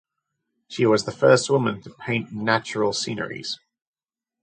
She 0.67 0.87
was 0.87 1.03
the 1.05 1.11
first 1.11 1.47
woman 1.51 1.79
to 1.83 1.91
paint 1.91 2.31
natural 2.31 2.91
sceneries. 2.91 3.59